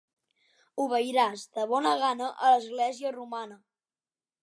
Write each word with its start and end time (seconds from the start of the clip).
Obeiràs 0.85 1.45
de 1.59 1.67
bona 1.73 1.93
gana 2.07 2.33
a 2.47 2.53
l'Església 2.57 3.15
romana. 3.19 3.61